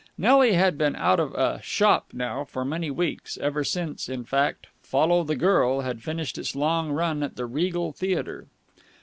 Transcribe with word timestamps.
Nelly 0.17 0.53
had 0.53 0.79
been 0.79 0.95
out 0.95 1.19
of 1.19 1.35
a 1.35 1.59
"shop" 1.61 2.07
now 2.11 2.43
for 2.43 2.65
many 2.65 2.89
weeks 2.89 3.37
ever 3.37 3.63
since, 3.63 4.09
in 4.09 4.23
fact, 4.23 4.65
"Follow 4.81 5.23
the 5.23 5.35
Girl" 5.35 5.81
had 5.81 6.01
finished 6.01 6.39
its 6.39 6.55
long 6.55 6.91
run 6.91 7.21
at 7.21 7.35
the 7.35 7.45
Regal 7.45 7.91
Theatre. 7.91 8.47